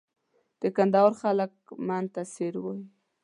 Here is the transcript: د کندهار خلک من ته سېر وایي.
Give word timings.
د 0.61 0.63
کندهار 0.75 1.11
خلک 1.21 1.51
من 1.87 2.03
ته 2.13 2.21
سېر 2.33 2.53
وایي. 2.63 2.83